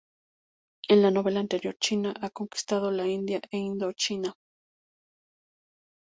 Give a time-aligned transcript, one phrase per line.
[0.89, 4.33] En la novela anterior, China ha conquistado la India e Indochina.